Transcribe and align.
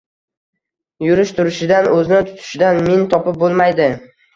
Yurish-turishidan, 1.09 1.93
o‘zini 2.01 2.25
tutishidan 2.33 2.85
min 2.91 3.09
topib 3.17 3.43
bo‘lmaydi 3.49 3.97